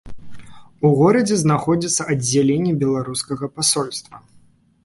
[0.87, 4.15] У горадзе знаходзіцца аддзяленне беларускага пасольства.